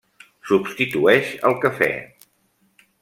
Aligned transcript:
Substitueix 0.51 1.29
el 1.51 1.57
cafè. 1.67 1.91